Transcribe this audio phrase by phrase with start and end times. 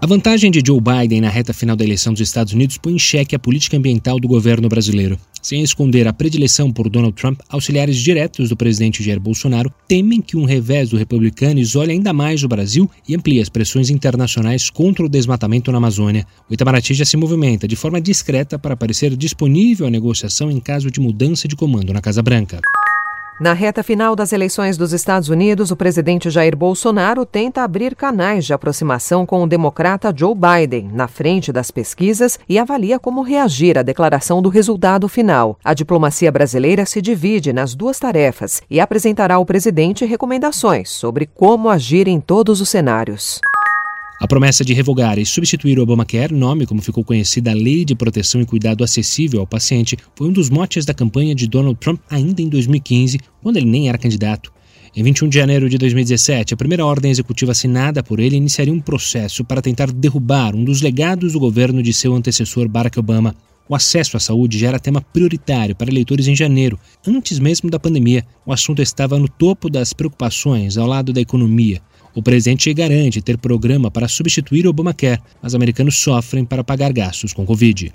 [0.00, 2.98] A vantagem de Joe Biden na reta final da eleição dos Estados Unidos põe em
[2.98, 5.18] xeque a política ambiental do governo brasileiro.
[5.42, 10.36] Sem esconder a predileção por Donald Trump, auxiliares diretos do presidente Jair Bolsonaro temem que
[10.36, 15.04] um revés do republicano isole ainda mais o Brasil e amplie as pressões internacionais contra
[15.04, 16.24] o desmatamento na Amazônia.
[16.48, 20.92] O Itamaraty já se movimenta de forma discreta para parecer disponível à negociação em caso
[20.92, 22.60] de mudança de comando na Casa Branca.
[23.40, 28.44] Na reta final das eleições dos Estados Unidos, o presidente Jair Bolsonaro tenta abrir canais
[28.44, 33.78] de aproximação com o democrata Joe Biden na frente das pesquisas e avalia como reagir
[33.78, 35.56] à declaração do resultado final.
[35.62, 41.68] A diplomacia brasileira se divide nas duas tarefas e apresentará ao presidente recomendações sobre como
[41.68, 43.40] agir em todos os cenários.
[44.20, 47.94] A promessa de revogar e substituir o Obamacare, nome como ficou conhecida a Lei de
[47.94, 52.00] Proteção e Cuidado Acessível ao Paciente, foi um dos motes da campanha de Donald Trump
[52.10, 54.52] ainda em 2015, quando ele nem era candidato.
[54.96, 58.80] Em 21 de janeiro de 2017, a primeira ordem executiva assinada por ele iniciaria um
[58.80, 63.36] processo para tentar derrubar um dos legados do governo de seu antecessor Barack Obama.
[63.68, 67.78] O acesso à saúde já era tema prioritário para eleitores em janeiro, antes mesmo da
[67.78, 68.26] pandemia.
[68.44, 71.80] O assunto estava no topo das preocupações, ao lado da economia.
[72.18, 77.32] O presidente garante ter programa para substituir o Obamacare, mas americanos sofrem para pagar gastos
[77.32, 77.92] com Covid.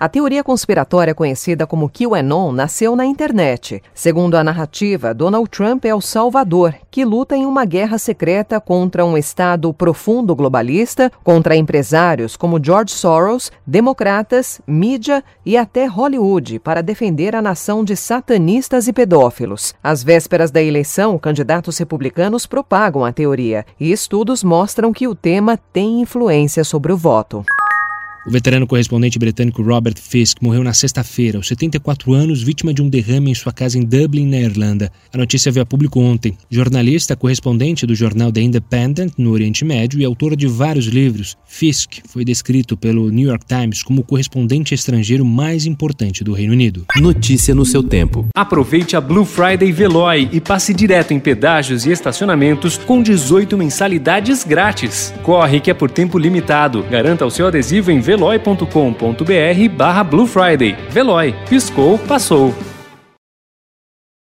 [0.00, 3.82] A teoria conspiratória conhecida como QAnon nasceu na internet.
[3.92, 9.04] Segundo a narrativa, Donald Trump é o salvador que luta em uma guerra secreta contra
[9.04, 16.82] um Estado profundo globalista, contra empresários como George Soros, democratas, mídia e até Hollywood para
[16.82, 19.74] defender a nação de satanistas e pedófilos.
[19.84, 25.58] Às vésperas da eleição, candidatos republicanos propagam a teoria e estudos mostram que o tema
[25.74, 27.44] tem influência sobre o voto.
[28.26, 32.88] O veterano correspondente britânico Robert Fisk morreu na sexta-feira, aos 74 anos, vítima de um
[32.88, 34.92] derrame em sua casa em Dublin, na Irlanda.
[35.10, 36.36] A notícia veio a público ontem.
[36.50, 42.00] Jornalista, correspondente do jornal The Independent no Oriente Médio e autor de vários livros, Fisk
[42.08, 46.84] foi descrito pelo New York Times como o correspondente estrangeiro mais importante do Reino Unido.
[46.96, 48.28] Notícia no seu tempo.
[48.34, 54.44] Aproveite a Blue Friday Veloy e passe direto em pedágios e estacionamentos com 18 mensalidades
[54.44, 55.14] grátis.
[55.22, 56.82] Corre que é por tempo limitado.
[56.90, 60.76] Garanta o seu adesivo em veloy.com.br barra Blue Friday.
[60.90, 61.34] Veloy.
[61.48, 62.52] Piscou, passou.